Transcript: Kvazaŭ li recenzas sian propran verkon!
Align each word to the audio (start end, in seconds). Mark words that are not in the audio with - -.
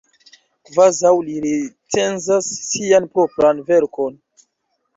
Kvazaŭ 0.67 1.11
li 1.27 1.35
recenzas 1.43 2.49
sian 2.73 3.09
propran 3.19 3.63
verkon! 3.71 4.21